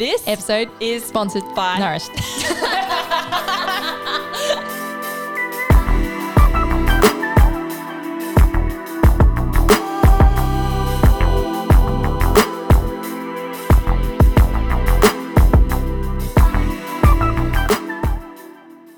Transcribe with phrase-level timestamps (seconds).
[0.00, 2.10] This episode is sponsored by- Nourished.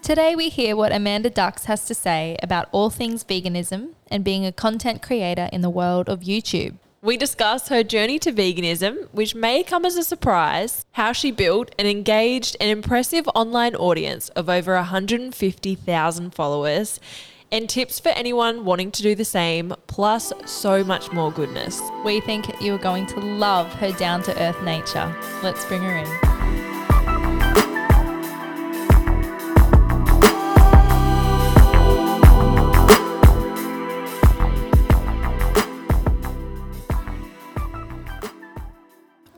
[0.02, 4.46] Today, we hear what Amanda Ducks has to say about all things veganism and being
[4.46, 6.76] a content creator in the world of YouTube.
[7.04, 11.74] We discuss her journey to veganism, which may come as a surprise, how she built
[11.76, 17.00] an engaged and impressive online audience of over 150,000 followers,
[17.50, 21.82] and tips for anyone wanting to do the same, plus so much more goodness.
[22.04, 25.12] We think you are going to love her down to earth nature.
[25.42, 26.61] Let's bring her in.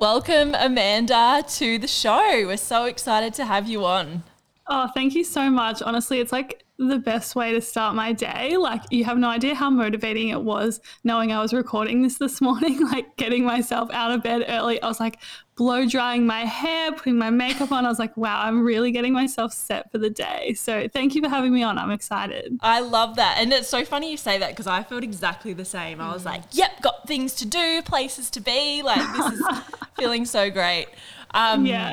[0.04, 2.44] Welcome, Amanda, to the show.
[2.46, 4.22] We're so excited to have you on.
[4.66, 5.80] Oh, thank you so much.
[5.80, 8.56] Honestly, it's like the best way to start my day.
[8.56, 12.41] Like, you have no idea how motivating it was knowing I was recording this this
[12.41, 14.83] morning, like getting myself out of bed early.
[14.83, 15.19] I was like
[15.56, 17.86] blow drying my hair, putting my makeup on.
[17.86, 20.55] I was like, wow, I'm really getting myself set for the day.
[20.55, 21.78] So, thank you for having me on.
[21.78, 22.58] I'm excited.
[22.61, 23.36] I love that.
[23.39, 26.00] And it's so funny you say that because I felt exactly the same.
[26.00, 28.83] I was like, yep, got things to do, places to be.
[28.83, 29.47] Like, this is
[29.97, 30.89] feeling so great.
[31.33, 31.92] Um, Yeah.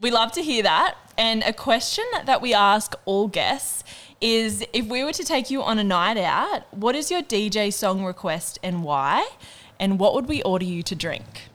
[0.00, 0.96] We love to hear that.
[1.18, 3.84] And a question that we ask all guests
[4.20, 7.72] is if we were to take you on a night out, what is your DJ
[7.72, 9.28] song request and why?
[9.78, 11.48] And what would we order you to drink?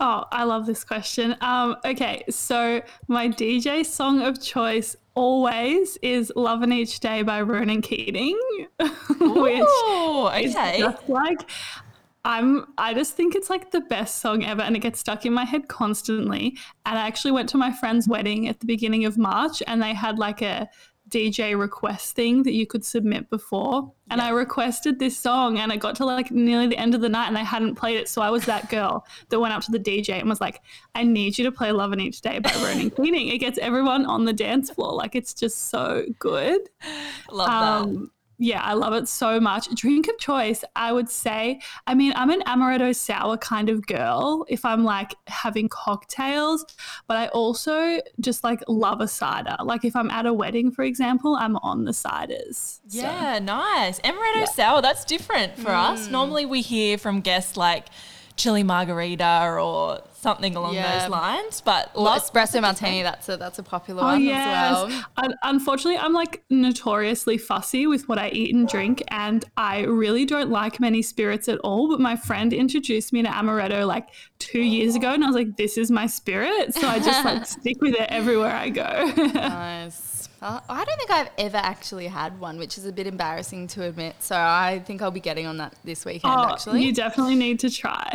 [0.00, 1.36] Oh, I love this question.
[1.40, 7.82] Um, okay, so my DJ song of choice always is Lovin' Each Day by Ronan
[7.82, 8.38] Keating.
[8.78, 10.78] which Ooh, It's okay.
[10.78, 11.48] just like
[12.24, 15.32] I'm I just think it's like the best song ever and it gets stuck in
[15.32, 16.56] my head constantly.
[16.86, 19.94] And I actually went to my friend's wedding at the beginning of March and they
[19.94, 20.68] had like a
[21.08, 23.92] DJ request thing that you could submit before.
[24.10, 27.08] And I requested this song and I got to like nearly the end of the
[27.08, 28.08] night and they hadn't played it.
[28.08, 30.62] So I was that girl that went up to the DJ and was like,
[30.94, 33.28] I need you to play Lovin' Each Day by Ronan Keating.
[33.28, 34.92] It gets everyone on the dance floor.
[34.92, 36.60] Like it's just so good.
[37.30, 37.90] Love that.
[37.90, 38.10] Um,
[38.40, 39.68] Yeah, I love it so much.
[39.74, 41.60] Drink of choice, I would say.
[41.88, 46.64] I mean, I'm an amaretto sour kind of girl if I'm like having cocktails,
[47.08, 49.56] but I also just like love a cider.
[49.64, 52.78] Like if I'm at a wedding, for example, I'm on the ciders.
[52.86, 53.98] So- Yeah, nice.
[54.00, 56.06] Amaretto sour, that's different for us.
[56.06, 56.12] Hmm.
[56.12, 57.86] Normally we hear from guests like
[58.38, 61.00] chili margarita or something along Yeah.
[61.00, 64.76] those lines, but Well, love espresso martini, that's a that's a popular Oh one yes.
[64.78, 65.04] as well.
[65.18, 70.24] Un- Unfortunately, I'm like notoriously fussy with what I eat and drink, and I really
[70.24, 71.88] don't like many spirits at all.
[71.88, 75.56] But my friend introduced me to amaretto like two years ago, and I was like,
[75.56, 79.12] "This is my spirit," so I just like stick with it everywhere I go.
[79.34, 80.07] Nice.
[80.40, 83.82] Uh, I don't think I've ever actually had one, which is a bit embarrassing to
[83.84, 84.14] admit.
[84.20, 86.84] So I think I'll be getting on that this weekend, Oh, actually.
[86.84, 88.08] you definitely need to try.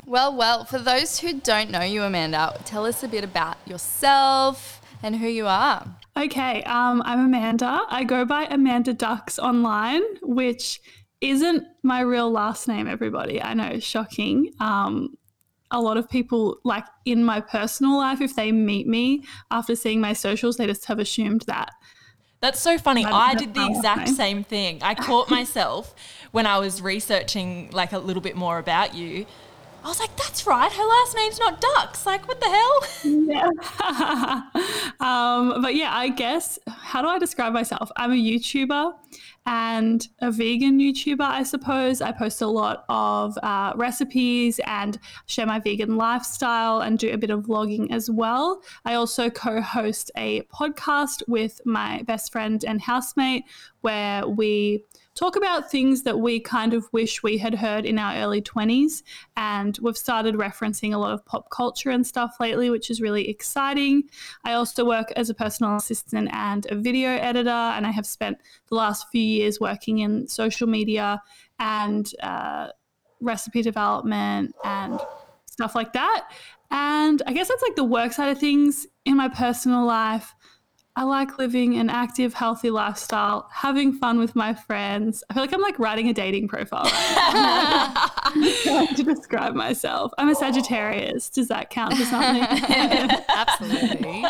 [0.06, 4.80] well, well, for those who don't know you, Amanda, tell us a bit about yourself
[5.02, 5.84] and who you are.
[6.16, 7.80] Okay, um, I'm Amanda.
[7.88, 10.80] I go by Amanda Ducks online, which
[11.20, 13.42] isn't my real last name, everybody.
[13.42, 14.52] I know, shocking.
[14.60, 15.16] Um,
[15.72, 20.00] a lot of people, like in my personal life, if they meet me after seeing
[20.00, 21.70] my socials, they just have assumed that.
[22.40, 23.04] That's so funny.
[23.04, 24.82] That- I did the exact same thing.
[24.82, 25.94] I caught myself
[26.32, 29.26] when I was researching like a little bit more about you.
[29.84, 30.70] I was like, that's right.
[30.70, 32.06] Her last name's not Ducks.
[32.06, 32.84] Like, what the hell?
[33.04, 34.42] Yeah.
[35.00, 37.90] um, but yeah, I guess, how do I describe myself?
[37.96, 38.94] I'm a YouTuber
[39.46, 42.00] and a vegan YouTuber, I suppose.
[42.00, 47.18] I post a lot of uh, recipes and share my vegan lifestyle and do a
[47.18, 48.62] bit of vlogging as well.
[48.84, 53.44] I also co host a podcast with my best friend and housemate
[53.80, 54.84] where we
[55.14, 59.02] talk about things that we kind of wish we had heard in our early 20s.
[59.36, 63.28] And we've started referencing a lot of pop culture and stuff lately, which is really
[63.28, 64.04] exciting.
[64.44, 68.38] I also work as a personal assistant and a video editor, and I have spent
[68.68, 71.22] the last few years working in social media
[71.58, 72.68] and uh,
[73.20, 75.00] recipe development and
[75.46, 76.30] stuff like that.
[76.70, 80.34] And I guess that's like the work side of things in my personal life.
[80.94, 85.24] I like living an active, healthy lifestyle, having fun with my friends.
[85.30, 90.12] I feel like I'm like writing a dating profile right to describe myself.
[90.18, 91.30] I'm a Sagittarius.
[91.30, 92.42] Does that count for something?
[93.28, 94.22] Absolutely.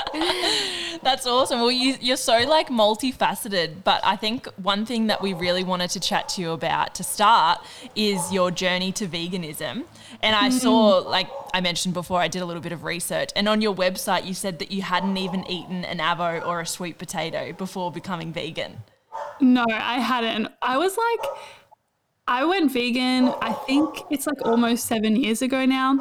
[1.03, 1.59] That's awesome.
[1.59, 5.91] Well, you, you're so like multifaceted, but I think one thing that we really wanted
[5.91, 7.59] to chat to you about to start
[7.97, 9.85] is your journey to veganism.
[10.23, 11.07] And I saw, mm.
[11.07, 14.25] like I mentioned before, I did a little bit of research, and on your website,
[14.25, 18.33] you said that you hadn't even eaten an avo or a sweet potato before becoming
[18.33, 18.79] vegan.
[19.41, 20.49] No, I hadn't.
[20.63, 21.31] I was like,
[22.29, 25.97] I went vegan, I think it's like almost seven years ago now.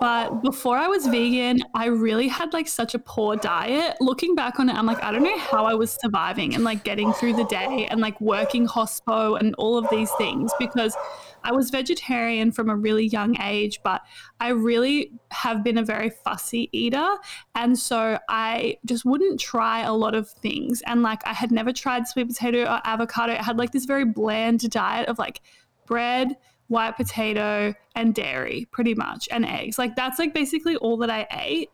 [0.00, 3.96] But before I was vegan, I really had like such a poor diet.
[4.00, 6.84] Looking back on it, I'm like, I don't know how I was surviving and like
[6.84, 10.96] getting through the day and like working hospo and all of these things because
[11.44, 14.02] I was vegetarian from a really young age, but
[14.40, 17.16] I really have been a very fussy eater.
[17.54, 20.82] And so I just wouldn't try a lot of things.
[20.86, 23.34] And like I had never tried sweet potato or avocado.
[23.34, 25.42] I had like this very bland diet of like
[25.86, 26.36] bread,
[26.68, 29.78] white potato, and dairy, pretty much, and eggs.
[29.78, 31.70] Like that's like basically all that I ate.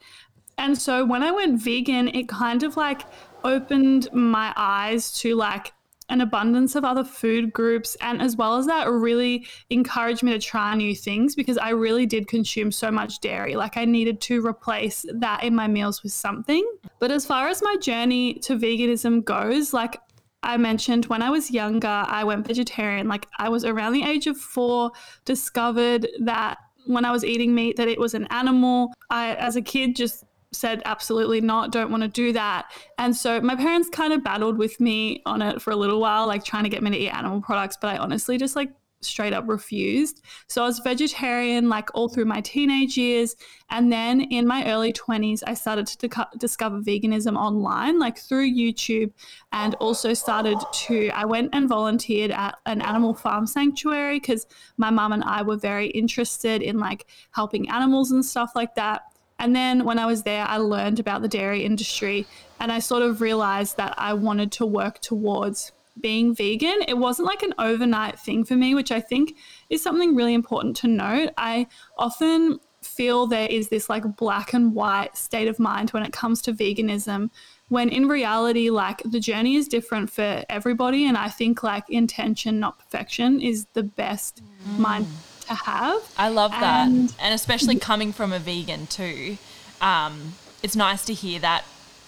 [0.59, 3.03] And so when I went vegan, it kind of like
[3.45, 5.73] opened my eyes to like
[6.11, 7.97] an abundance of other food groups.
[8.01, 12.07] And as well as that, really encouraged me to try new things because I really
[12.07, 13.57] did consume so much dairy.
[13.57, 16.69] Like I needed to replace that in my meals with something.
[16.99, 20.01] But as far as my journey to veganism goes, like
[20.43, 23.09] I mentioned when I was younger, I went vegetarian.
[23.09, 24.93] Like I was around the age of four,
[25.25, 28.93] discovered that when I was eating meat that it was an animal.
[29.11, 32.71] I as a kid just said absolutely not don't want to do that.
[32.99, 36.27] And so my parents kind of battled with me on it for a little while
[36.27, 38.71] like trying to get me to eat animal products but i honestly just like
[39.03, 40.23] straight up refused.
[40.49, 43.35] So i was vegetarian like all through my teenage years
[43.71, 49.11] and then in my early 20s i started to discover veganism online like through youtube
[49.53, 54.47] and also started to i went and volunteered at an animal farm sanctuary because
[54.77, 59.03] my mum and i were very interested in like helping animals and stuff like that
[59.41, 62.27] and then when I was there, I learned about the dairy industry
[62.61, 66.83] and I sort of realized that I wanted to work towards being vegan.
[66.87, 69.37] It wasn't like an overnight thing for me, which I think
[69.71, 71.31] is something really important to note.
[71.39, 71.67] I
[71.97, 76.41] often feel there is this like black and white state of mind when it comes
[76.43, 77.31] to veganism
[77.69, 82.59] when in reality like the journey is different for everybody and i think like intention
[82.59, 84.79] not perfection is the best mm.
[84.79, 85.07] mind
[85.51, 86.15] to have.
[86.17, 86.89] I love that.
[86.89, 89.39] And, and especially coming from a vegan too.
[89.81, 91.65] Um, it's nice to hear that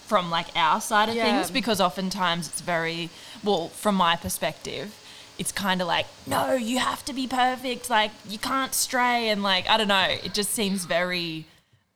[0.07, 1.25] from like our side of yeah.
[1.25, 3.09] things because oftentimes it's very
[3.43, 4.99] well from my perspective
[5.39, 9.43] it's kind of like no you have to be perfect like you can't stray and
[9.43, 11.47] like i don't know it just seems very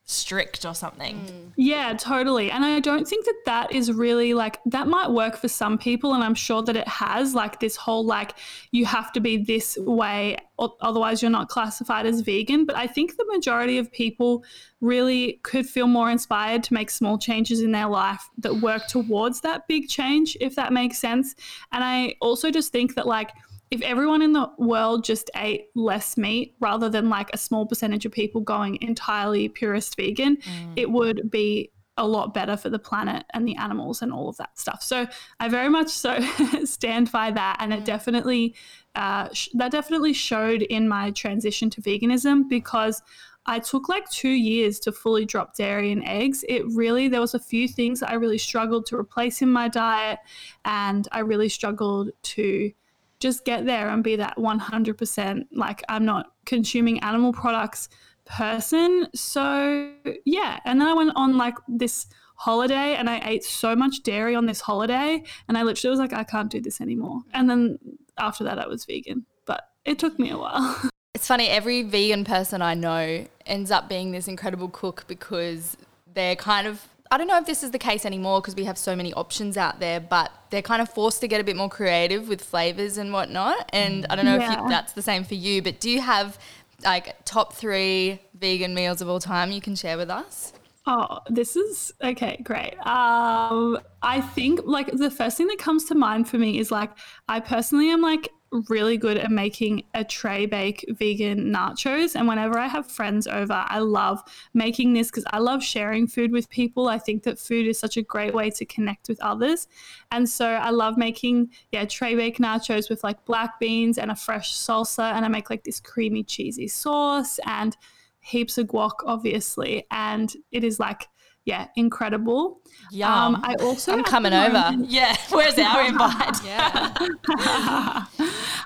[0.08, 1.52] strict or something.
[1.56, 2.48] Yeah, totally.
[2.48, 6.14] And I don't think that that is really like that might work for some people
[6.14, 8.34] and I'm sure that it has like this whole like
[8.70, 13.16] you have to be this way otherwise you're not classified as vegan, but I think
[13.16, 14.44] the majority of people
[14.80, 19.40] really could feel more inspired to make small changes in their life that work towards
[19.40, 21.34] that big change if that makes sense.
[21.72, 23.32] And I also just think that like
[23.70, 28.06] if everyone in the world just ate less meat rather than like a small percentage
[28.06, 30.72] of people going entirely purist vegan, mm.
[30.76, 34.36] it would be a lot better for the planet and the animals and all of
[34.36, 34.82] that stuff.
[34.82, 35.06] So
[35.40, 36.20] I very much so
[36.64, 37.84] stand by that, and it mm.
[37.84, 38.54] definitely
[38.94, 43.02] uh, sh- that definitely showed in my transition to veganism because
[43.46, 46.44] I took like two years to fully drop dairy and eggs.
[46.48, 50.18] It really, there was a few things I really struggled to replace in my diet,
[50.64, 52.72] and I really struggled to
[53.20, 57.88] just get there and be that 100% like I'm not consuming animal products
[58.24, 59.08] person.
[59.14, 59.92] So,
[60.24, 60.58] yeah.
[60.64, 64.46] And then I went on like this holiday and I ate so much dairy on
[64.46, 67.20] this holiday and I literally was like I can't do this anymore.
[67.32, 67.78] And then
[68.18, 70.80] after that I was vegan, but it took me a while.
[71.14, 75.78] It's funny every vegan person I know ends up being this incredible cook because
[76.12, 78.78] they're kind of I don't know if this is the case anymore because we have
[78.78, 81.68] so many options out there, but they're kind of forced to get a bit more
[81.68, 83.68] creative with flavors and whatnot.
[83.72, 84.52] And I don't know yeah.
[84.52, 86.38] if you, that's the same for you, but do you have
[86.84, 90.52] like top three vegan meals of all time you can share with us?
[90.88, 92.74] Oh, this is okay, great.
[92.86, 96.90] Um, I think like the first thing that comes to mind for me is like
[97.28, 98.28] I personally am like
[98.68, 102.14] really good at making a tray bake vegan nachos.
[102.14, 104.22] And whenever I have friends over, I love
[104.54, 106.88] making this because I love sharing food with people.
[106.88, 109.68] I think that food is such a great way to connect with others.
[110.10, 114.16] And so I love making, yeah, tray bake nachos with like black beans and a
[114.16, 115.12] fresh salsa.
[115.12, 117.76] And I make like this creamy, cheesy sauce and
[118.20, 119.86] heaps of guac, obviously.
[119.90, 121.08] And it is like,
[121.46, 122.60] yeah, incredible.
[122.90, 123.36] Yum.
[123.36, 124.74] Um, I also I'm at the coming over.
[124.82, 126.44] yeah, where's our invite?
[126.44, 126.92] Yeah.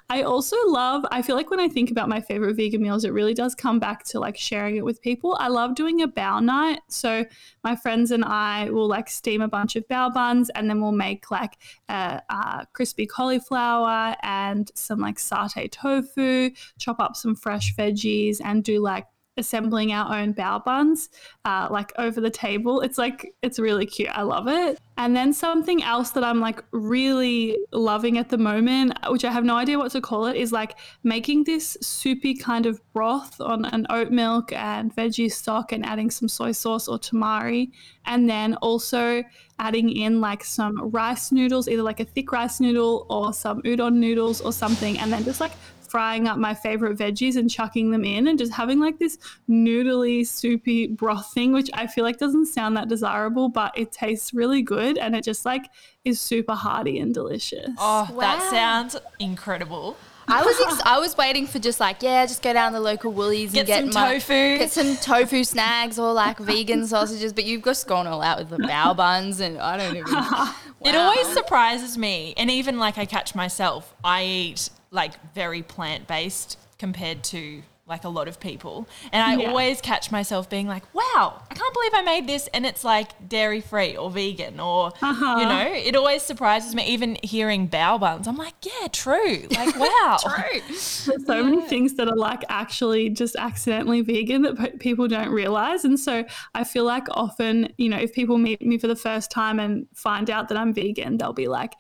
[0.08, 3.12] I also love, I feel like when I think about my favorite vegan meals, it
[3.12, 5.36] really does come back to like sharing it with people.
[5.38, 6.80] I love doing a bao night.
[6.88, 7.26] So
[7.62, 10.90] my friends and I will like steam a bunch of bao buns and then we'll
[10.92, 11.58] make like
[11.90, 18.64] a, a crispy cauliflower and some like satay tofu, chop up some fresh veggies and
[18.64, 19.06] do like
[19.36, 21.08] assembling our own bao buns
[21.44, 22.80] uh, like over the table.
[22.80, 24.10] It's like it's really cute.
[24.10, 24.78] I love it.
[24.96, 29.44] And then something else that i'm like really loving at the moment which i have
[29.44, 33.64] no idea what to call it is like making this soupy kind of broth on
[33.66, 37.70] an oat milk and veggie stock and adding some soy sauce or tamari.
[38.06, 39.22] And then also
[39.58, 43.94] adding in like some rice noodles either like a thick rice noodle or some udon
[43.94, 44.98] noodles or something.
[44.98, 45.52] And then just like
[45.90, 49.18] frying up my favorite veggies and chucking them in and just having like this
[49.48, 54.32] noodly, soupy broth thing, which I feel like doesn't sound that desirable, but it tastes
[54.32, 55.66] really good and it just like
[56.04, 57.70] is super hearty and delicious.
[57.78, 59.96] Oh, that sounds incredible.
[60.28, 62.84] I was ex- I was waiting for just like yeah, just go down to the
[62.84, 64.58] local Woolies Get and get some my, tofu.
[64.58, 67.32] get some tofu snags or like vegan sausages.
[67.32, 70.14] But you've just gone all out with the bao buns, and I don't even.
[70.82, 76.06] It always surprises me, and even like I catch myself, I eat like very plant
[76.06, 79.48] based compared to like a lot of people, and I Yeah.
[79.48, 83.28] always catch myself being like, "Wow, I can't believe I made this," and it's like
[83.28, 85.36] dairy free or vegan, or Uh-huh.
[85.40, 86.84] you know, it always surprises me.
[86.86, 90.60] Even hearing bao buns, I'm like, "Yeah, true." Like, wow, True.
[90.68, 95.84] There's so many things that are like actually just accidentally vegan that people don't realize.
[95.84, 99.32] And so I feel like often, you know, if people meet me for the first
[99.32, 101.72] time and find out that I'm vegan, they'll be like,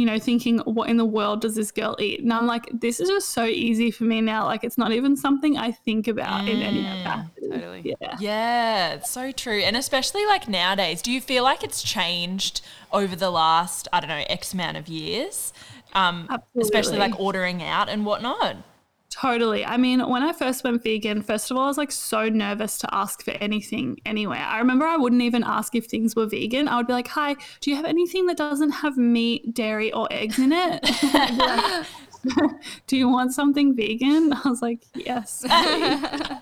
[0.00, 2.20] you know, thinking, what in the world does this girl eat?
[2.20, 4.46] And I'm like, this is just so easy for me now.
[4.46, 7.48] Like, it's not even something I think about in any capacity.
[7.50, 7.96] totally.
[8.00, 8.16] Yeah.
[8.18, 9.60] Yeah, it's so true.
[9.60, 14.08] And especially like nowadays, do you feel like it's changed over the last, I don't
[14.08, 15.52] know, X amount of years?
[15.92, 16.28] Um,
[16.58, 18.56] especially like ordering out and whatnot.
[19.20, 19.66] Totally.
[19.66, 22.78] I mean, when I first went vegan, first of all, I was like so nervous
[22.78, 24.38] to ask for anything anywhere.
[24.38, 26.68] I remember I wouldn't even ask if things were vegan.
[26.68, 30.08] I would be like, "Hi, do you have anything that doesn't have meat, dairy, or
[30.10, 31.86] eggs in it?"
[32.86, 34.32] do you want something vegan?
[34.44, 35.44] I was like, yes.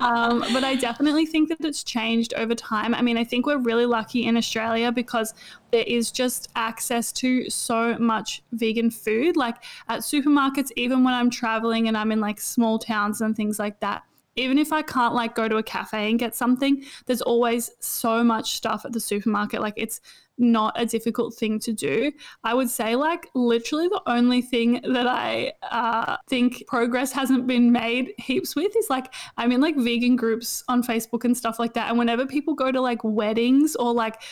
[0.01, 2.95] um, but I definitely think that it's changed over time.
[2.95, 5.35] I mean, I think we're really lucky in Australia because
[5.71, 9.37] there is just access to so much vegan food.
[9.37, 9.57] Like
[9.89, 13.81] at supermarkets, even when I'm traveling and I'm in like small towns and things like
[13.81, 14.03] that,
[14.37, 18.23] even if I can't like go to a cafe and get something, there's always so
[18.23, 19.61] much stuff at the supermarket.
[19.61, 20.01] Like it's
[20.39, 22.13] not a difficult thing to do.
[22.45, 27.73] I would say like literally the only thing that I uh, think progress hasn't been
[27.73, 31.75] made heaps with is like I'm in like vegan groups on Facebook and stuff like
[31.75, 31.89] that.
[31.89, 34.23] And whenever people go to like weddings or like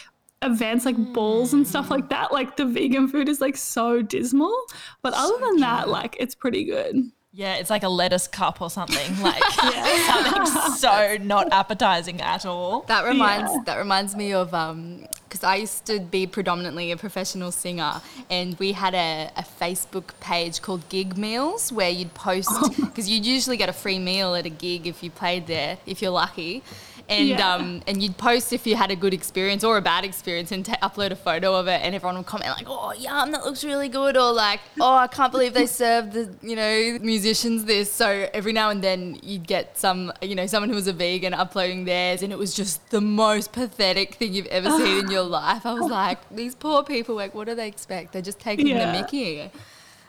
[0.43, 4.55] events like balls and stuff like that, like the vegan food is like so dismal.
[5.03, 7.11] But other than that, like it's pretty good.
[7.38, 8.97] Yeah, it's like a lettuce cup or something.
[9.23, 12.81] Like something so not appetizing at all.
[12.88, 13.62] That reminds Yeah.
[13.66, 18.00] that reminds me of um because I used to be predominantly a professional singer,
[18.31, 22.49] and we had a, a Facebook page called Gig Meals where you'd post
[22.81, 26.00] because you'd usually get a free meal at a gig if you played there, if
[26.00, 26.62] you're lucky.
[27.09, 27.55] And Yeah.
[27.55, 30.67] um, and you'd post if you had a good experience or a bad experience and
[30.67, 33.63] t- upload a photo of it, and everyone would comment like, "Oh, yum, that looks
[33.63, 37.93] really good," or like, "Oh, I can't believe they served the you know musicians this."
[37.93, 41.33] So every now and then you'd get some you know someone who was a vegan
[41.33, 45.23] uploading theirs, and it was just the most pathetic thing you've ever seen in your
[45.41, 45.65] life.
[45.65, 48.13] I was like, these poor people, like, what do they expect?
[48.15, 48.91] They're just taking Yeah.
[48.91, 49.49] the Mickey.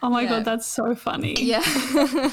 [0.02, 0.28] Oh my Yeah.
[0.28, 1.34] god, that's so funny.
[1.42, 1.62] Yeah.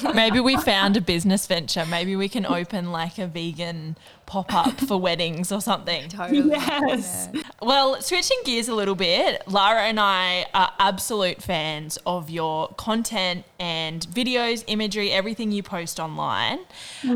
[0.13, 1.85] Maybe we found a business venture.
[1.85, 6.07] Maybe we can open like a vegan pop up for weddings or something.
[6.09, 6.49] totally.
[6.49, 7.29] Yes.
[7.61, 13.45] Well, switching gears a little bit, Lara and I are absolute fans of your content
[13.59, 16.59] and videos, imagery, everything you post online.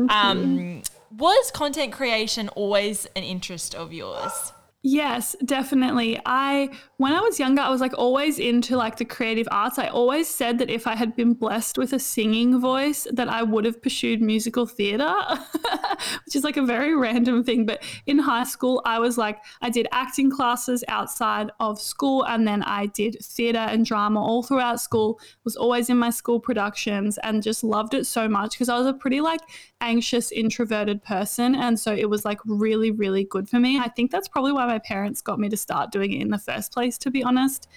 [0.08, 0.82] Um,
[1.16, 4.52] was content creation always an interest of yours?
[4.82, 6.18] Yes, definitely.
[6.24, 9.78] I when I was younger, I was like always into like the creative arts.
[9.78, 13.42] I always said that if I had been blessed with a singing voice, that I
[13.42, 15.10] would have pursued musical theater,
[16.26, 17.64] which is like a very random thing.
[17.64, 22.46] But in high school, I was like I did acting classes outside of school, and
[22.46, 25.20] then I did theater and drama all throughout school.
[25.44, 28.86] Was always in my school productions, and just loved it so much because I was
[28.86, 29.40] a pretty like
[29.80, 33.78] anxious, introverted person, and so it was like really, really good for me.
[33.78, 36.38] I think that's probably why my parents got me to start doing it in the
[36.38, 37.68] first place, to be honest.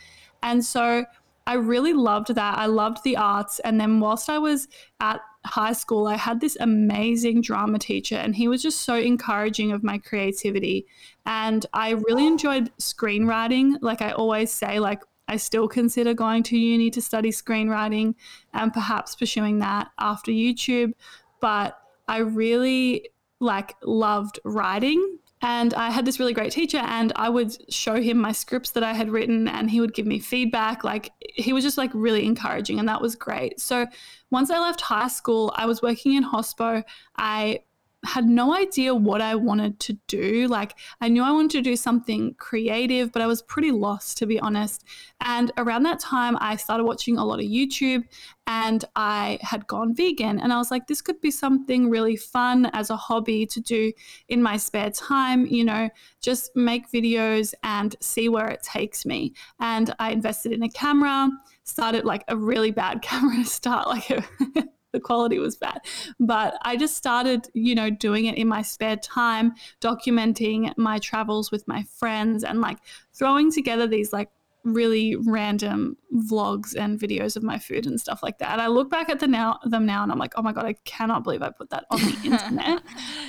[0.42, 1.06] And so
[1.46, 2.58] I really loved that.
[2.58, 3.60] I loved the arts.
[3.60, 4.68] And then whilst I was
[5.00, 9.72] at high school, I had this amazing drama teacher, and he was just so encouraging
[9.72, 10.86] of my creativity.
[11.26, 13.76] And I really enjoyed screenwriting.
[13.82, 18.16] Like I always say, like I still consider going to uni to study screenwriting
[18.54, 20.94] and perhaps pursuing that after YouTube.
[21.42, 21.78] But
[22.08, 27.72] I really like loved writing and I had this really great teacher, and I would
[27.72, 30.86] show him my scripts that I had written, and he would give me feedback.
[30.86, 33.60] Like, he was just like really encouraging, and that was great.
[33.60, 33.86] So,
[34.32, 36.84] once I left high school, I was working in hospo.
[37.18, 37.60] I
[38.06, 40.48] had no idea what I wanted to do.
[40.48, 44.26] Like, I knew I wanted to do something creative, but I was pretty lost, to
[44.26, 44.84] be honest.
[45.22, 48.04] And around that time, I started watching a lot of YouTube
[48.46, 50.40] and I had gone vegan.
[50.40, 53.94] And I was like, this could be something really fun as a hobby to do
[54.28, 55.90] in my spare time, you know,
[56.22, 59.34] just make videos and see where it takes me.
[59.60, 61.30] And I invested in a camera,
[61.64, 64.10] started like a really bad camera to start, like
[64.94, 65.82] the quality was bad.
[66.20, 71.52] But I just started, you know, doing it in my spare time, documenting my travels
[71.52, 72.78] with my friends and like
[73.14, 74.30] throwing together these like
[74.64, 78.52] really random vlogs and videos of my food and stuff like that.
[78.54, 80.66] And I look back at the now them now and I'm like, oh my God,
[80.66, 82.82] I cannot believe I put that on the internet.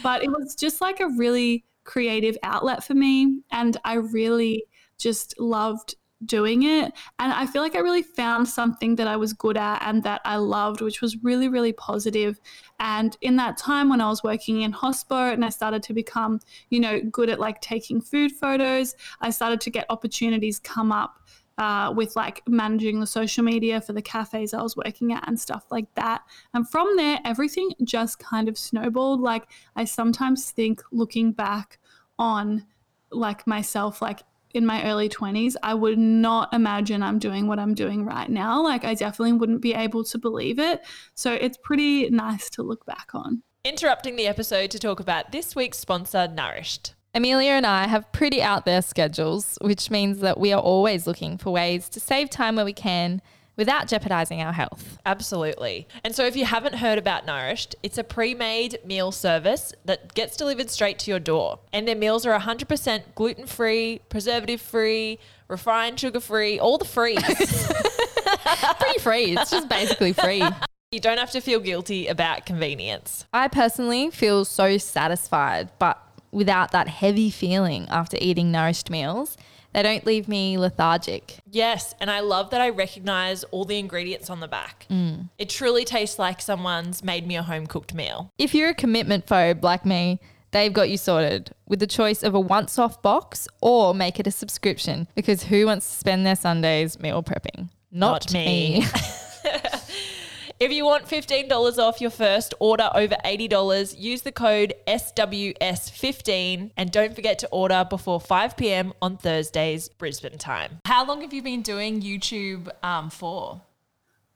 [0.02, 3.40] but it was just like a really creative outlet for me.
[3.50, 4.64] And I really
[4.98, 6.92] just loved doing it.
[7.18, 10.20] And I feel like I really found something that I was good at and that
[10.24, 12.40] I loved, which was really, really positive.
[12.78, 16.40] And in that time when I was working in hospo and I started to become,
[16.70, 21.20] you know, good at like taking food photos, I started to get opportunities come up.
[21.56, 25.38] Uh, with like managing the social media for the cafes I was working at and
[25.38, 26.22] stuff like that.
[26.52, 29.20] And from there, everything just kind of snowballed.
[29.20, 29.44] Like,
[29.76, 31.78] I sometimes think looking back
[32.18, 32.66] on
[33.12, 34.22] like myself, like
[34.54, 38.62] in my early 20s, I would not imagine I'm doing what I'm doing right now.
[38.62, 40.82] Like, I definitely wouldn't be able to believe it.
[41.14, 43.42] So, it's pretty nice to look back on.
[43.64, 46.94] Interrupting the episode to talk about this week's sponsor, Nourished.
[47.14, 51.38] Amelia and I have pretty out there schedules, which means that we are always looking
[51.38, 53.22] for ways to save time where we can
[53.56, 54.98] without jeopardizing our health.
[55.06, 55.86] Absolutely.
[56.02, 60.36] And so if you haven't heard about Nourished, it's a pre-made meal service that gets
[60.36, 61.60] delivered straight to your door.
[61.72, 65.18] And their meals are 100% gluten-free, preservative-free,
[65.48, 67.22] refined sugar-free, all the frees.
[68.78, 69.36] Pretty free.
[69.36, 70.42] It's just basically free.
[70.90, 73.26] You don't have to feel guilty about convenience.
[73.32, 79.36] I personally feel so satisfied, but without that heavy feeling after eating nourished meals.
[79.74, 81.40] They don't leave me lethargic.
[81.50, 84.86] Yes, and I love that I recognize all the ingredients on the back.
[84.88, 85.30] Mm.
[85.36, 88.32] It truly tastes like someone's made me a home cooked meal.
[88.38, 90.20] If you're a commitment phobe like me,
[90.52, 94.28] they've got you sorted with the choice of a once off box or make it
[94.28, 97.68] a subscription because who wants to spend their Sundays meal prepping?
[97.90, 98.80] Not, Not me.
[98.80, 98.86] me.
[100.60, 106.90] If you want $15 off your first order over $80, use the code SWS15 and
[106.92, 108.92] don't forget to order before 5 p.m.
[109.02, 110.78] on Thursdays, Brisbane time.
[110.84, 113.62] How long have you been doing YouTube um, for?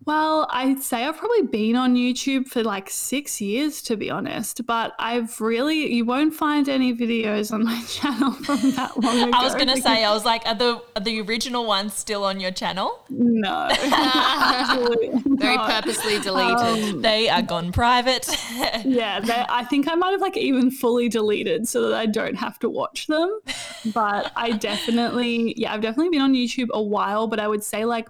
[0.05, 4.65] Well, I'd say I've probably been on YouTube for like six years, to be honest.
[4.65, 9.31] But I've really, you won't find any videos on my channel from that long ago.
[9.35, 12.25] I was going to say, I was like, are the, are the original ones still
[12.25, 13.05] on your channel?
[13.11, 13.69] No.
[15.27, 16.95] Very purposely deleted.
[16.95, 18.29] Um, they are gone private.
[18.85, 22.59] yeah, I think I might have like even fully deleted so that I don't have
[22.61, 23.41] to watch them.
[23.93, 27.85] But I definitely, yeah, I've definitely been on YouTube a while, but I would say
[27.85, 28.09] like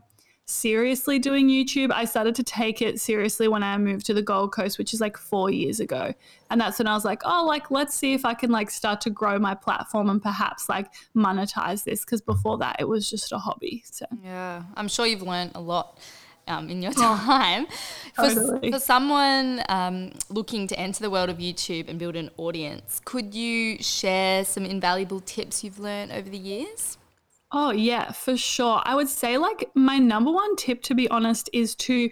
[0.49, 4.53] seriously doing YouTube, I started to take it seriously when I moved to the Gold
[4.53, 6.15] Coast, which is like four years ago.
[6.51, 9.01] And that's when I was like, oh, like, let's see if I can like start
[9.03, 12.05] to grow my platform and perhaps like monetize this.
[12.05, 13.83] Cause before that, it was just a hobby.
[13.91, 15.99] So, yeah, I'm sure you've learned a lot.
[16.47, 17.67] Um, in your time.
[18.17, 18.71] Oh, totally.
[18.71, 23.03] for, for someone um, looking to enter the world of YouTube and build an audience,
[23.05, 26.98] could you share some invaluable tips you've learned over the years?
[27.51, 28.83] Oh, yeah, for sure.
[28.85, 32.11] I would say, like, my number one tip, to be honest, is to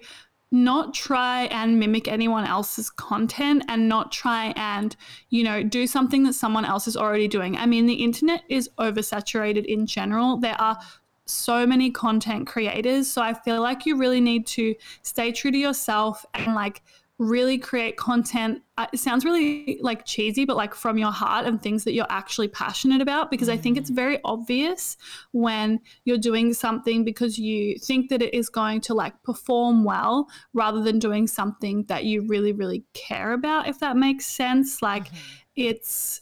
[0.51, 4.96] not try and mimic anyone else's content and not try and,
[5.29, 7.57] you know, do something that someone else is already doing.
[7.57, 10.38] I mean, the internet is oversaturated in general.
[10.38, 10.79] There are
[11.27, 13.09] so many content creators.
[13.09, 16.83] So I feel like you really need to stay true to yourself and, like,
[17.19, 18.63] really create content.
[18.77, 22.07] Uh, it sounds really like cheesy, but like from your heart and things that you're
[22.11, 23.31] actually passionate about.
[23.31, 23.95] Because I think it's mm.
[23.97, 24.97] very obvious
[25.33, 30.29] when you're doing something because you think that it is going to like perform well
[30.53, 34.83] rather than doing something that you really, really care about, if that makes sense.
[34.83, 35.17] Like mm-hmm.
[35.57, 36.21] it's,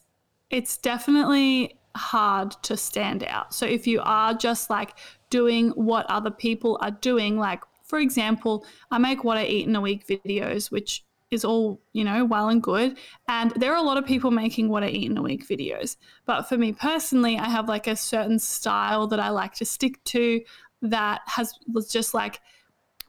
[0.51, 3.53] it's definitely hard to stand out.
[3.53, 4.97] So if you are just like
[5.31, 7.63] doing what other people are doing, like
[7.95, 12.03] for example, I make what I eat in a week videos, which is all, you
[12.03, 12.99] know, well and good.
[13.29, 15.97] And there are a lot of people making what I eat in a week videos.
[16.27, 20.03] But for me personally, I have like a certain style that I like to stick
[20.07, 20.41] to
[20.83, 22.41] that has was just like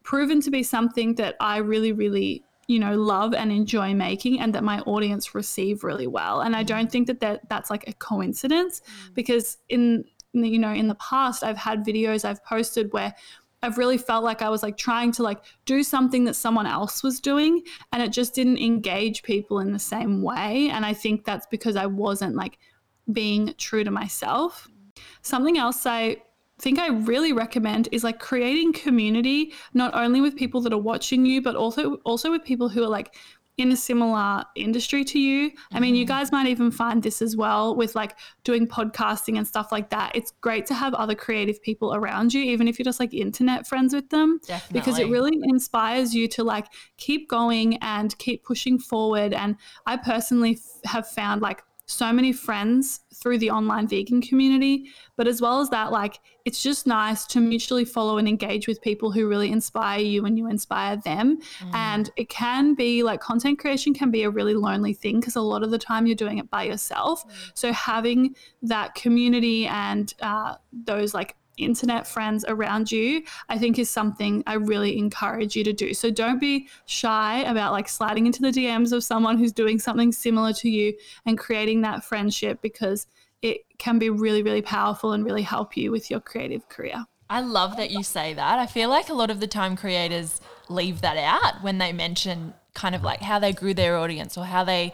[0.03, 4.53] proven to be something that I really, really you know love and enjoy making and
[4.53, 6.65] that my audience receive really well and i mm.
[6.65, 9.13] don't think that, that that's like a coincidence mm.
[9.13, 13.13] because in you know in the past i've had videos i've posted where
[13.65, 17.03] I've really felt like I was like trying to like do something that someone else
[17.03, 21.25] was doing and it just didn't engage people in the same way and I think
[21.25, 22.59] that's because I wasn't like
[23.11, 24.67] being true to myself.
[25.21, 26.17] Something else I
[26.59, 31.25] think I really recommend is like creating community not only with people that are watching
[31.25, 33.15] you but also also with people who are like
[33.57, 35.51] in a similar industry to you.
[35.71, 36.09] I mean, you mm-hmm.
[36.09, 40.11] guys might even find this as well with like doing podcasting and stuff like that.
[40.13, 43.65] It's great to have other creative people around you, even if you're just like internet
[43.65, 44.79] friends with them, Definitely.
[44.79, 49.33] because it really inspires you to like keep going and keep pushing forward.
[49.33, 54.89] And I personally f- have found like so many friends through the online vegan community.
[55.17, 58.81] But as well as that, like it's just nice to mutually follow and engage with
[58.81, 61.39] people who really inspire you and you inspire them.
[61.59, 61.73] Mm.
[61.73, 65.41] And it can be like content creation can be a really lonely thing because a
[65.41, 67.25] lot of the time you're doing it by yourself.
[67.25, 67.51] Mm.
[67.53, 73.89] So having that community and uh, those like internet friends around you, I think is
[73.89, 75.93] something I really encourage you to do.
[75.93, 80.11] So don't be shy about like sliding into the DMs of someone who's doing something
[80.11, 80.93] similar to you
[81.25, 83.07] and creating that friendship because
[83.41, 87.05] it can be really, really powerful and really help you with your creative career.
[87.29, 88.59] I love that you say that.
[88.59, 92.53] I feel like a lot of the time creators leave that out when they mention
[92.73, 94.93] kind of like how they grew their audience or how they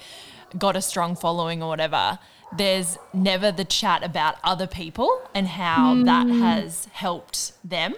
[0.58, 2.19] got a strong following or whatever
[2.58, 6.06] there's never the chat about other people and how mm.
[6.06, 7.96] that has helped them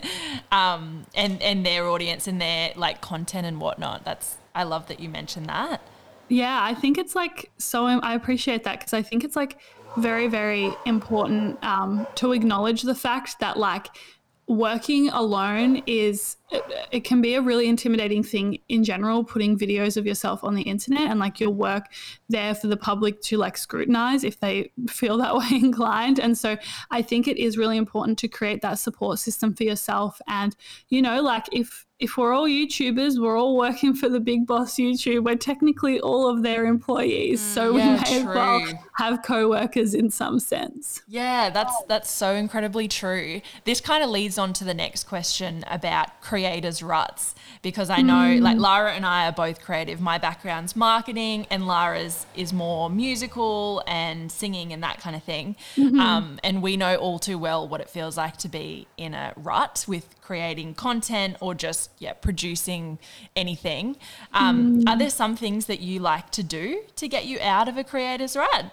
[0.52, 4.04] um, and and their audience and their like content and whatnot.
[4.04, 5.80] That's I love that you mentioned that.
[6.28, 7.86] Yeah, I think it's like so.
[7.86, 9.58] I appreciate that because I think it's like
[9.96, 13.88] very very important um, to acknowledge the fact that like
[14.48, 16.36] working alone is
[16.90, 20.62] it can be a really intimidating thing in general putting videos of yourself on the
[20.62, 21.86] internet and like your work
[22.28, 26.18] there for the public to like scrutinize if they feel that way inclined.
[26.18, 26.56] And so
[26.90, 30.20] i think it is really important to create that support system for yourself.
[30.26, 30.56] And
[30.88, 34.74] you know like if if we're all YouTubers, we're all working for the big boss
[34.74, 35.24] YouTube.
[35.24, 38.30] We're technically all of their employees, mm, so yeah, we may true.
[38.30, 41.02] as well have co-workers in some sense.
[41.06, 43.40] Yeah, that's that's so incredibly true.
[43.64, 48.14] This kind of leads on to the next question about creators' ruts because I know
[48.14, 48.42] mm.
[48.42, 50.00] like Lara and I are both creative.
[50.00, 55.54] My background's marketing, and Lara's is more musical and singing and that kind of thing.
[55.76, 56.00] Mm-hmm.
[56.00, 59.34] Um, and we know all too well what it feels like to be in a
[59.36, 62.98] rut with creating content or just yeah producing
[63.36, 63.96] anything.
[64.32, 64.88] Um, mm.
[64.88, 67.84] Are there some things that you like to do to get you out of a
[67.84, 68.66] creator's rut?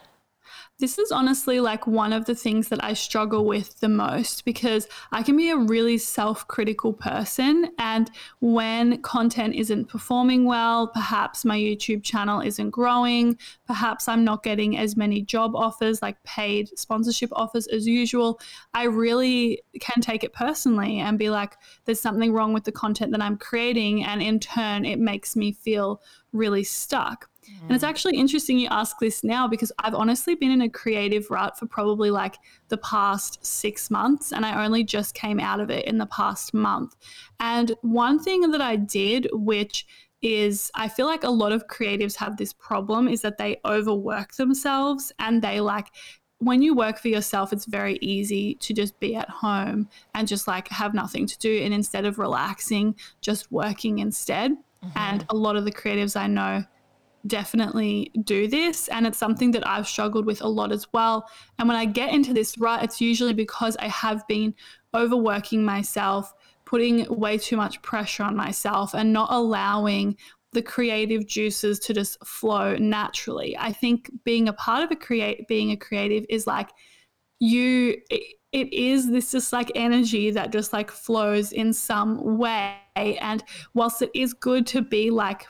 [0.79, 4.87] This is honestly like one of the things that I struggle with the most because
[5.11, 7.71] I can be a really self critical person.
[7.77, 13.37] And when content isn't performing well, perhaps my YouTube channel isn't growing,
[13.67, 18.39] perhaps I'm not getting as many job offers, like paid sponsorship offers as usual,
[18.73, 23.11] I really can take it personally and be like, there's something wrong with the content
[23.11, 24.05] that I'm creating.
[24.05, 27.29] And in turn, it makes me feel really stuck.
[27.57, 27.61] Mm.
[27.63, 27.89] And it's mm.
[27.89, 31.65] actually interesting you ask this now because I've honestly been in a creative rut for
[31.65, 32.37] probably like
[32.69, 36.53] the past six months, and I only just came out of it in the past
[36.53, 36.95] month.
[37.39, 39.85] And one thing that I did, which
[40.21, 44.33] is I feel like a lot of creatives have this problem is that they overwork
[44.33, 45.87] themselves and they like
[46.39, 50.47] when you work for yourself, it's very easy to just be at home and just
[50.47, 51.61] like have nothing to do.
[51.61, 54.51] And instead of relaxing, just working instead.
[54.51, 54.97] Mm-hmm.
[54.97, 56.63] And a lot of the creatives I know
[57.27, 58.87] definitely do this.
[58.89, 61.29] And it's something that I've struggled with a lot as well.
[61.57, 64.53] And when I get into this rut, it's usually because I have been
[64.93, 66.33] overworking myself,
[66.65, 70.17] putting way too much pressure on myself, and not allowing
[70.51, 73.55] the creative juices to just flow naturally.
[73.57, 76.69] I think being a part of a create being a creative is like
[77.39, 82.75] you it, it is this just like energy that just like flows in some way
[82.95, 83.43] and
[83.75, 85.45] whilst it is good to be like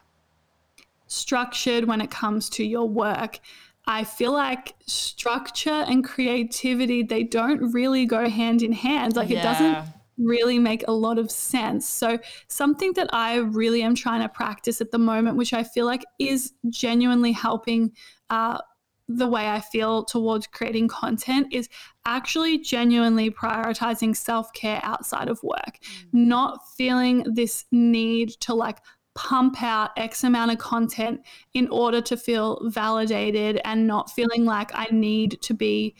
[1.10, 3.40] structured when it comes to your work.
[3.86, 9.16] I feel like structure and creativity, they don't really go hand in hand.
[9.16, 9.40] Like yeah.
[9.40, 11.88] it doesn't really make a lot of sense.
[11.88, 15.86] So, something that I really am trying to practice at the moment, which I feel
[15.86, 17.94] like is genuinely helping
[18.30, 18.60] uh,
[19.08, 21.68] the way I feel towards creating content, is
[22.06, 26.06] actually genuinely prioritizing self care outside of work, mm.
[26.14, 28.78] not feeling this need to like
[29.20, 31.20] pump out X amount of content
[31.54, 35.94] in order to feel validated and not feeling like I need to be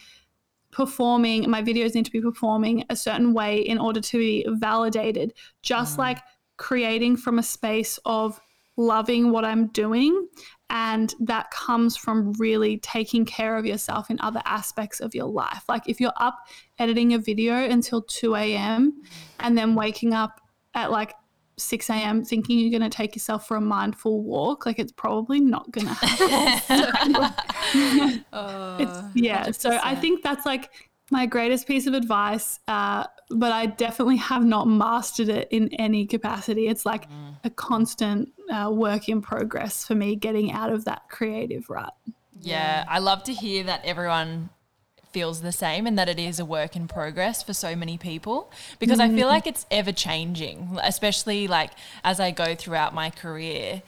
[0.72, 5.34] performing, my videos need to be performing a certain way in order to be validated.
[5.64, 6.00] Just mm.
[6.00, 6.20] like
[6.56, 8.40] creating from a space of
[8.78, 10.30] loving what I'm doing.
[10.70, 15.64] And that comes from really taking care of yourself in other aspects of your life.
[15.68, 16.40] Like if you're up
[16.78, 19.02] editing a video until 2 a.m.
[19.42, 20.40] and then waking up
[20.74, 21.16] at like
[21.60, 22.24] 6 a.m.
[22.24, 25.88] thinking you're going to take yourself for a mindful walk, like it's probably not going
[25.88, 27.16] to happen.
[28.34, 29.48] oh, yeah.
[29.48, 29.60] 100%.
[29.60, 30.72] So I think that's like
[31.12, 36.06] my greatest piece of advice, uh, but I definitely have not mastered it in any
[36.06, 36.68] capacity.
[36.68, 37.36] It's like mm.
[37.44, 41.94] a constant uh, work in progress for me getting out of that creative rut.
[42.42, 44.50] Yeah, I love to hear that everyone
[45.12, 48.52] feels the same and that it is a work in progress for so many people
[48.80, 49.04] because mm.
[49.04, 49.32] I feel mm.
[49.32, 51.72] like it's ever changing, especially like
[52.04, 53.82] as I go throughout my career.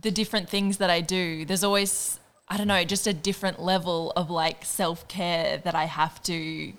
[0.00, 4.12] The different things that I do, there's always I don't know, just a different level
[4.14, 6.72] of like self care that I have to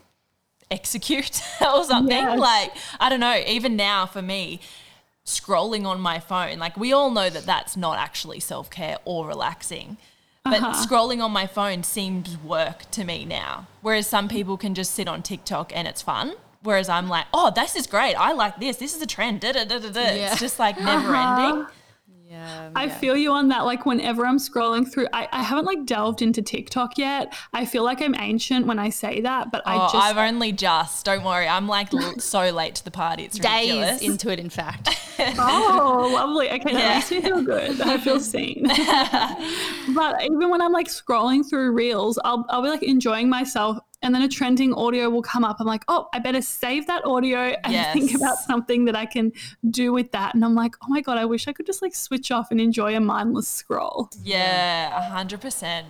[0.69, 2.15] execute or something.
[2.15, 2.39] Yes.
[2.39, 4.60] Like, I don't know, even now for me,
[5.25, 9.25] scrolling on my phone, like, we all know that that's not actually self care or
[9.27, 9.97] relaxing.
[10.45, 10.86] But uh-huh.
[10.86, 13.67] scrolling on my phone seems work to me now.
[13.82, 16.34] Whereas some people can just sit on TikTok and it's fun.
[16.62, 18.15] Whereas I'm like, oh, this is great.
[18.15, 18.75] I like this.
[18.75, 19.39] This is a trend.
[19.39, 20.01] Da, da, da, da, da.
[20.01, 20.32] Yeah.
[20.32, 21.47] It's just like never uh-huh.
[21.47, 21.67] ending.
[22.34, 22.98] Yeah, I yeah.
[22.98, 23.62] feel you on that.
[23.62, 27.32] Like whenever I'm scrolling through, I, I haven't like delved into TikTok yet.
[27.54, 30.52] I feel like I'm ancient when I say that, but I oh, just I've only
[30.52, 31.06] just.
[31.06, 33.26] Don't worry, I'm like so late to the party.
[33.26, 34.00] It's ridiculous.
[34.00, 34.89] Days into it, in fact.
[35.19, 36.50] oh, lovely.
[36.50, 37.80] Okay, that makes me feel good.
[37.82, 38.63] I feel seen.
[39.93, 44.13] but even when I'm like scrolling through reels, I'll I'll be like enjoying myself and
[44.13, 45.58] then a trending audio will come up.
[45.60, 47.94] I'm like, oh, I better save that audio and yes.
[47.94, 49.32] think about something that I can
[49.70, 50.36] do with that.
[50.36, 52.60] And I'm like, oh my God, I wish I could just like switch off and
[52.60, 54.10] enjoy a mindless scroll.
[54.22, 55.88] Yeah, a hundred percent.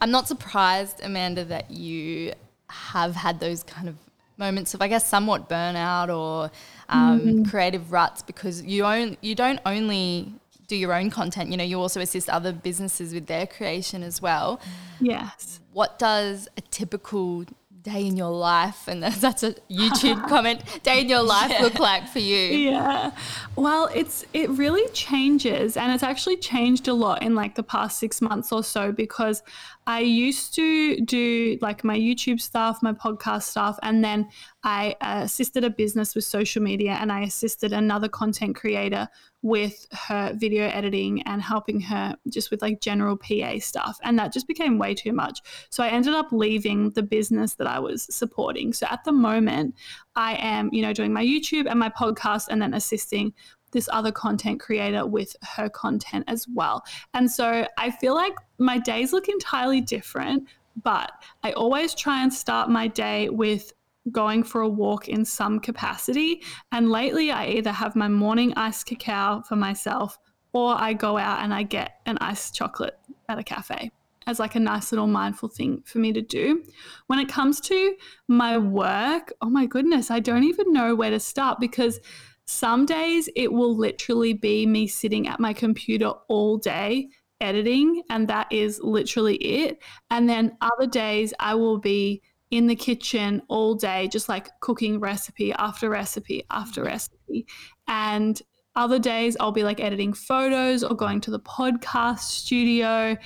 [0.00, 2.32] I'm not surprised, Amanda, that you
[2.68, 3.96] have had those kind of
[4.38, 6.50] moments of, I guess, somewhat burnout or
[6.88, 7.50] um, mm.
[7.50, 10.32] creative ruts because you own you don't only
[10.68, 11.50] do your own content.
[11.50, 14.60] You know, you also assist other businesses with their creation as well.
[15.00, 17.44] Yes what does a typical
[17.82, 21.60] day in your life and that's a youtube comment day in your life yeah.
[21.60, 23.10] look like for you yeah
[23.56, 27.98] well it's it really changes and it's actually changed a lot in like the past
[27.98, 29.42] six months or so because
[29.86, 34.26] i used to do like my youtube stuff my podcast stuff and then
[34.66, 39.08] i assisted a business with social media and i assisted another content creator
[39.46, 43.96] with her video editing and helping her just with like general PA stuff.
[44.02, 45.40] And that just became way too much.
[45.70, 48.72] So I ended up leaving the business that I was supporting.
[48.72, 49.76] So at the moment,
[50.16, 53.32] I am, you know, doing my YouTube and my podcast and then assisting
[53.70, 56.82] this other content creator with her content as well.
[57.14, 60.48] And so I feel like my days look entirely different,
[60.82, 61.12] but
[61.44, 63.72] I always try and start my day with
[64.12, 66.42] going for a walk in some capacity.
[66.72, 70.18] And lately, I either have my morning iced cacao for myself
[70.52, 73.90] or I go out and I get an iced chocolate at a cafe
[74.26, 76.62] as like a nice little mindful thing for me to do.
[77.06, 77.94] When it comes to
[78.28, 82.00] my work, oh my goodness, I don't even know where to start because
[82.46, 87.08] some days it will literally be me sitting at my computer all day
[87.40, 89.82] editing, and that is literally it.
[90.10, 95.00] And then other days I will be in the kitchen all day, just like cooking
[95.00, 96.86] recipe after recipe after mm.
[96.86, 97.46] recipe.
[97.88, 98.40] And
[98.74, 103.16] other days I'll be like editing photos or going to the podcast studio.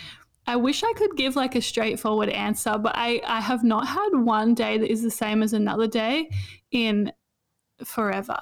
[0.46, 4.11] I wish I could give like a straightforward answer, but I, I have not had
[4.12, 6.30] one day that is the same as another day
[6.70, 7.12] in
[7.84, 8.38] forever.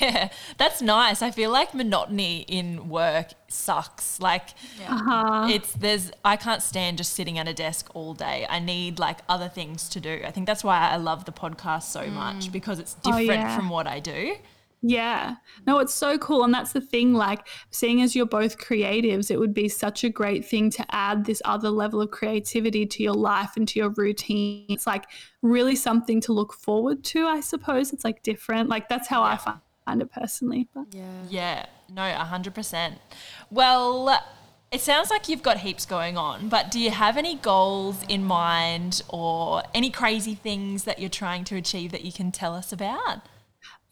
[0.00, 1.22] Yeah, that's nice.
[1.22, 4.20] I feel like monotony in work sucks.
[4.20, 4.94] Like yeah.
[4.94, 5.48] uh-huh.
[5.50, 8.46] it's there's I can't stand just sitting at a desk all day.
[8.48, 10.22] I need like other things to do.
[10.24, 12.12] I think that's why I love the podcast so mm.
[12.12, 13.56] much because it's oh, different oh, yeah.
[13.56, 14.36] from what I do.
[14.82, 15.36] Yeah.
[15.66, 16.42] No, it's so cool.
[16.42, 20.10] And that's the thing, like, seeing as you're both creatives, it would be such a
[20.10, 23.90] great thing to add this other level of creativity to your life and to your
[23.90, 24.66] routine.
[24.68, 25.04] It's like
[25.40, 27.92] really something to look forward to, I suppose.
[27.92, 28.68] It's like different.
[28.68, 29.38] Like, that's how yeah.
[29.46, 30.68] I find it personally.
[30.74, 30.86] But.
[30.92, 31.22] Yeah.
[31.30, 31.66] Yeah.
[31.88, 32.94] No, 100%.
[33.50, 34.20] Well,
[34.72, 38.24] it sounds like you've got heaps going on, but do you have any goals in
[38.24, 42.72] mind or any crazy things that you're trying to achieve that you can tell us
[42.72, 43.20] about?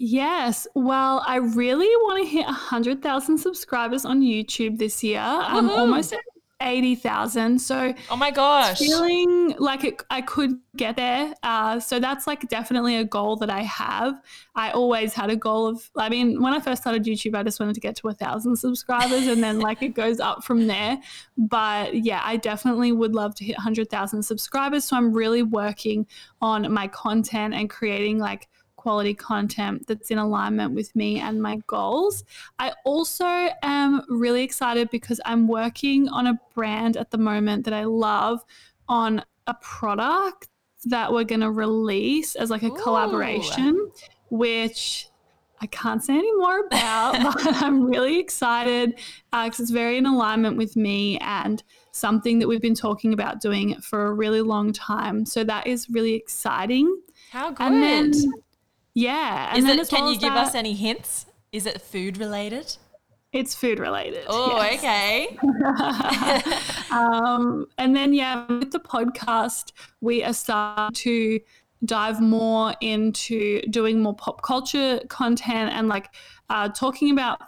[0.02, 0.66] Yes.
[0.74, 5.20] Well, I really want to hit 100,000 subscribers on YouTube this year.
[5.20, 6.20] I'm almost at
[6.62, 7.58] 80,000.
[7.58, 8.78] So Oh my gosh.
[8.78, 11.34] feeling like it, I could get there.
[11.42, 14.14] Uh, so that's like definitely a goal that I have.
[14.54, 17.60] I always had a goal of, I mean, when I first started YouTube, I just
[17.60, 20.98] wanted to get to a thousand subscribers and then like it goes up from there.
[21.36, 24.84] But yeah, I definitely would love to hit 100,000 subscribers.
[24.86, 26.06] So I'm really working
[26.40, 28.48] on my content and creating like
[28.80, 32.24] quality content that's in alignment with me and my goals.
[32.58, 33.26] I also
[33.62, 38.42] am really excited because I'm working on a brand at the moment that I love
[38.88, 40.48] on a product
[40.86, 42.82] that we're going to release as like a Ooh.
[42.82, 43.90] collaboration,
[44.30, 45.08] which
[45.60, 48.98] I can't say any more about, but I'm really excited
[49.34, 51.62] uh, because it's very in alignment with me and
[51.92, 55.26] something that we've been talking about doing for a really long time.
[55.26, 56.98] So that is really exciting.
[57.30, 57.66] How good.
[57.66, 58.12] And then,
[58.94, 59.50] yeah.
[59.50, 61.26] And Is then it, can well you give that, us any hints?
[61.52, 62.76] Is it food related?
[63.32, 64.24] It's food related.
[64.28, 64.78] Oh, yes.
[64.78, 65.38] okay.
[66.90, 71.40] um, and then, yeah, with the podcast, we are starting to
[71.84, 76.08] dive more into doing more pop culture content and like
[76.50, 77.40] uh, talking about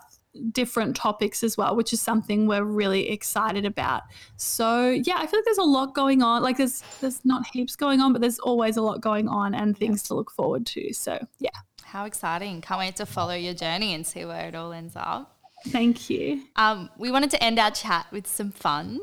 [0.52, 4.02] different topics as well, which is something we're really excited about.
[4.36, 6.42] So yeah, I feel like there's a lot going on.
[6.42, 9.76] Like there's there's not heaps going on, but there's always a lot going on and
[9.76, 10.92] things to look forward to.
[10.94, 11.50] So yeah,
[11.84, 12.60] How exciting.
[12.62, 15.36] Can't wait to follow your journey and see where it all ends up.
[15.68, 16.42] thank you.
[16.56, 19.00] Um, we wanted to end our chat with some fun.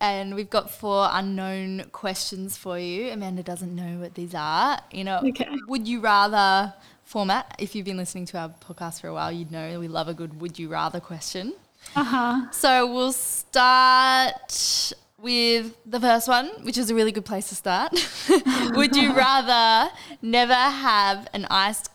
[0.00, 3.10] And we've got four unknown questions for you.
[3.10, 4.78] Amanda doesn't know what these are.
[4.90, 5.46] You know, Okay.
[5.68, 6.74] would you rather
[7.14, 7.54] format?
[7.60, 10.14] If you've been listening to our podcast for a while, you'd know we love a
[10.14, 11.54] good would you rather question.
[11.94, 12.50] Uh huh.
[12.50, 17.92] So we'll start with the first one, which is a really good place to start.
[18.78, 21.88] Would you rather never have an iced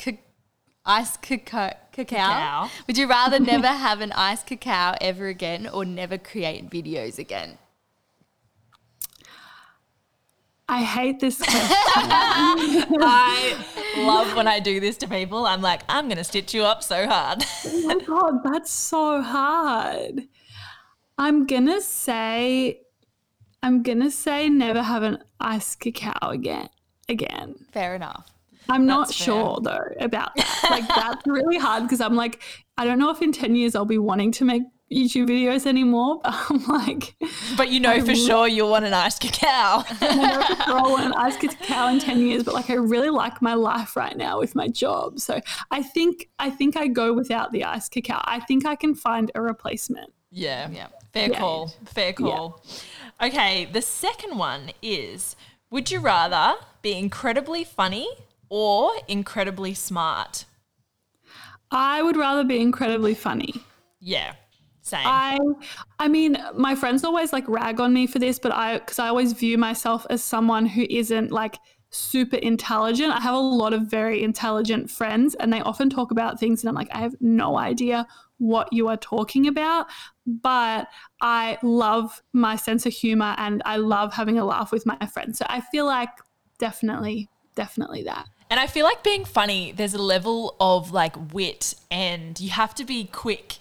[0.86, 1.74] iced cacao?
[1.92, 2.70] Cacao.
[2.88, 7.58] Would you rather never have an iced cacao ever again, or never create videos again?
[10.70, 12.96] I hate this question.
[13.02, 13.66] I
[13.98, 15.48] love when I do this to people.
[15.48, 17.44] I'm like, I'm going to stitch you up so hard.
[17.66, 20.28] oh my god, that's so hard.
[21.18, 22.80] I'm gonna say,
[23.62, 26.70] I'm gonna say never have an iced cacao again.
[27.10, 27.56] Again.
[27.74, 28.32] Fair enough.
[28.70, 29.26] I'm not fair.
[29.26, 30.68] sure though about that.
[30.70, 32.42] Like that's really hard because I'm like,
[32.78, 36.20] I don't know if in 10 years I'll be wanting to make YouTube videos anymore.
[36.24, 37.16] But I'm like,
[37.58, 39.84] But you know for sure you'll want an ice cacao.
[40.02, 42.76] I know for sure I want an iced cacao in 10 years, but like I
[42.76, 45.20] really like my life right now with my job.
[45.20, 45.40] So
[45.72, 48.22] I think I think I go without the ice cacao.
[48.26, 50.14] I think I can find a replacement.
[50.32, 50.70] Yeah.
[50.72, 50.88] Yeah.
[51.14, 51.40] Fair Yeah.
[51.40, 51.74] call.
[51.86, 52.64] Fair call.
[53.22, 55.36] Okay, the second one is
[55.72, 58.08] would you rather be incredibly funny
[58.50, 60.46] or incredibly smart?
[61.72, 63.54] I would rather be incredibly funny.
[64.00, 64.34] Yeah.
[64.90, 65.06] Same.
[65.06, 65.38] I
[66.00, 69.08] I mean, my friends always like rag on me for this, but I cuz I
[69.08, 71.60] always view myself as someone who isn't like
[71.92, 73.12] super intelligent.
[73.12, 76.70] I have a lot of very intelligent friends and they often talk about things and
[76.70, 78.08] I'm like I have no idea
[78.40, 79.88] what you are talking about,
[80.26, 80.88] but
[81.22, 85.38] I love my sense of humor and I love having a laugh with my friends.
[85.38, 86.10] So I feel like
[86.58, 88.28] definitely definitely that.
[88.50, 92.74] And I feel like being funny, there's a level of like wit and you have
[92.76, 93.60] to be quick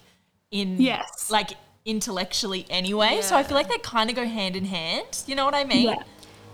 [0.51, 1.29] in Yes.
[1.31, 1.51] like
[1.85, 3.19] intellectually anyway.
[3.21, 5.23] So I feel like they kind of go hand in hand.
[5.27, 5.87] You know what I mean?
[5.89, 6.03] Yeah.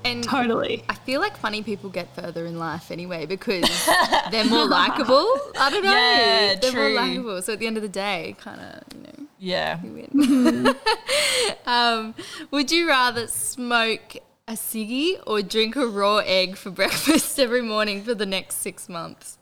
[0.03, 0.83] And Totally.
[0.87, 3.63] I feel like funny people get further in life anyway because
[4.31, 5.25] they're more likable.
[5.59, 5.89] I don't know.
[5.91, 6.93] Yeah, they're true.
[6.93, 7.41] more likable.
[7.41, 9.79] So at the end of the day, kind of, you know, Yeah.
[9.83, 10.75] you win.
[11.65, 12.13] um,
[12.51, 18.03] would you rather smoke a ciggy or drink a raw egg for breakfast every morning
[18.03, 19.39] for the next six months?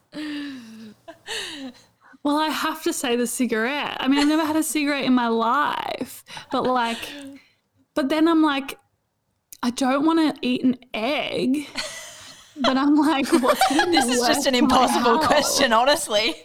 [2.24, 3.98] Well, I have to say the cigarette.
[4.00, 6.98] I mean, I've never had a cigarette in my life, but like,
[7.96, 8.80] but then I'm like,
[9.62, 11.68] I don't want to eat an egg.
[12.58, 16.36] But I'm like, what's This is just an impossible question, honestly.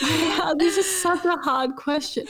[0.00, 2.26] Yeah, this is such a hard question.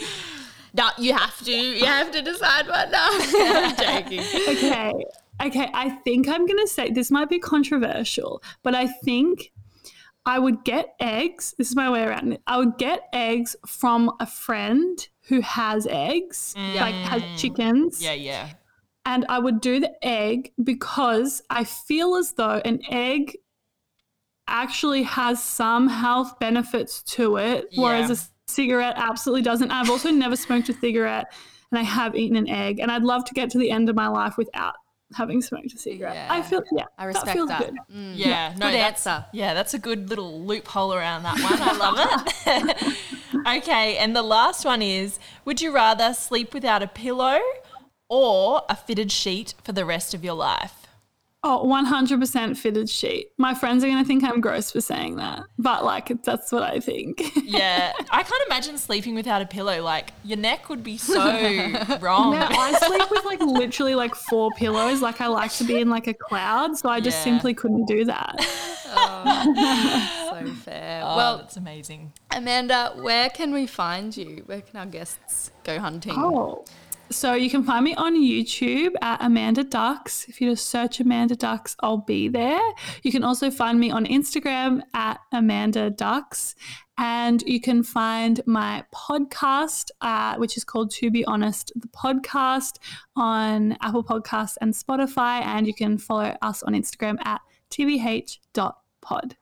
[0.75, 1.51] No, you have to.
[1.51, 2.91] You have to decide what.
[2.93, 4.21] No, I'm joking.
[4.21, 4.93] Okay,
[5.45, 5.71] okay.
[5.75, 9.51] I think I'm gonna say this might be controversial, but I think
[10.29, 11.55] I would get eggs.
[11.57, 12.43] This is my way around it.
[12.47, 17.39] I would get eggs from a friend who has eggs, like has mm.
[17.39, 18.03] chickens.
[18.03, 18.51] Yeah, yeah.
[19.07, 23.39] and I would do the egg because I feel as though an egg
[24.47, 29.71] actually has some health benefits to it, whereas a cigarette absolutely doesn't.
[29.71, 31.33] I've also never smoked a cigarette
[31.71, 33.97] and I have eaten an egg, and I'd love to get to the end of
[33.97, 34.75] my life without
[35.15, 36.15] having smoked a cigarette.
[36.15, 36.29] Yeah.
[36.31, 37.61] I feel, yeah, I respect feels that.
[37.61, 37.75] good.
[37.95, 38.13] Mm.
[38.15, 39.27] Yeah, no, Good that's, answer.
[39.33, 41.61] Yeah, that's a good little loophole around that one.
[41.61, 42.97] I love
[43.47, 43.59] it.
[43.63, 47.39] okay, and the last one is: Would you rather sleep without a pillow
[48.09, 50.88] or a fitted sheet for the rest of your life?
[51.45, 53.29] Oh, 100% fitted sheet.
[53.39, 56.65] My friends are going to think I'm gross for saying that, but like that's what
[56.65, 57.23] I think.
[57.49, 59.83] Yeah, I can't imagine sleeping without a pillow.
[59.83, 61.15] Like your neck would be so
[62.01, 62.35] wrong.
[62.35, 65.01] Yeah, I sleep with like literally like four pillows.
[65.01, 67.25] Like I like to be in like a cloud, so I just Yeah.
[67.25, 68.35] simply couldn't do that.
[68.91, 71.03] Oh, so fair.
[71.05, 72.11] Oh, well, that's amazing.
[72.31, 74.43] Amanda, where can we find you?
[74.47, 76.15] Where can our guests go hunting?
[76.17, 76.65] Oh.
[77.11, 80.29] So you can find me on YouTube at Amanda Ducks.
[80.29, 82.61] If you just search Amanda Ducks, I'll be there.
[83.03, 86.55] You can also find me on Instagram at Amanda Ducks.
[86.99, 92.79] And you can find my podcast, uh, which is called To Be Honest, the podcast
[93.17, 95.43] on Apple Podcasts and Spotify.
[95.45, 97.41] And you can follow us on Instagram at
[97.71, 99.37] tbh.pod.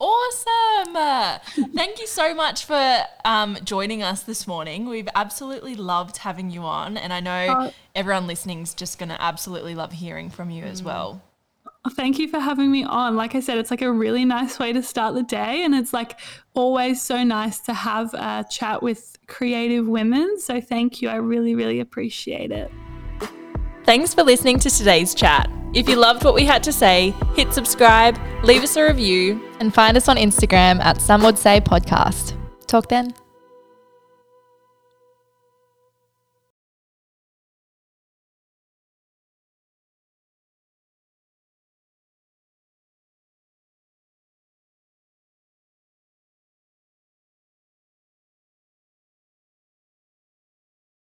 [0.00, 1.40] Awesome.
[1.74, 4.88] Thank you so much for um, joining us this morning.
[4.88, 6.96] We've absolutely loved having you on.
[6.96, 7.72] And I know Oh.
[7.94, 10.70] everyone listening is just going to absolutely love hearing from you Mm.
[10.70, 11.22] as well.
[11.96, 13.14] Thank you for having me on.
[13.14, 15.64] Like I said, it's like a really nice way to start the day.
[15.64, 16.18] And it's like
[16.54, 20.40] always so nice to have a chat with creative women.
[20.40, 21.08] So thank you.
[21.10, 22.70] I really, really appreciate it.
[23.84, 25.50] Thanks for listening to today's chat.
[25.74, 29.74] If you loved what we had to say, hit subscribe, leave us a review, And
[29.74, 32.34] find us on Instagram at Some Would Say Podcast.
[32.66, 33.12] Talk then.